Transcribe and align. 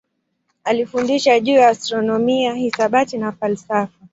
Alifundisha 0.63 1.39
juu 1.39 1.53
ya 1.53 1.67
astronomia, 1.67 2.53
hisabati 2.53 3.17
na 3.17 3.31
falsafa. 3.31 4.07